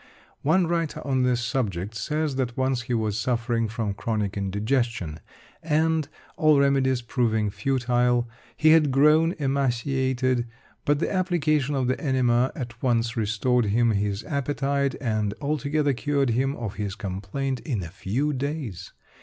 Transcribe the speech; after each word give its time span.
One 0.41 0.65
writer 0.65 0.99
on 1.05 1.21
this 1.21 1.41
subject 1.45 1.93
says 1.93 2.35
that 2.37 2.57
once 2.57 2.81
he 2.81 2.93
was 2.95 3.19
suffering 3.19 3.67
from 3.67 3.93
chronic 3.93 4.35
indigestion 4.35 5.19
and, 5.61 6.09
all 6.37 6.57
remedies 6.57 7.03
proving 7.03 7.51
futile; 7.51 8.27
he 8.57 8.71
had 8.71 8.89
grown 8.89 9.33
emaciated, 9.37 10.47
but 10.85 10.97
the 10.97 11.13
application 11.13 11.75
of 11.75 11.85
the 11.87 12.01
enema 12.01 12.51
at 12.55 12.81
once 12.81 13.15
restored 13.15 13.65
him 13.65 13.91
his 13.91 14.23
appetite, 14.23 14.95
and 14.99 15.35
altogether 15.39 15.93
cured 15.93 16.31
him 16.31 16.55
of 16.55 16.77
his 16.77 16.95
complaint 16.95 17.59
in 17.59 17.83
a 17.83 17.89
few 17.89 18.33
days. 18.33 18.93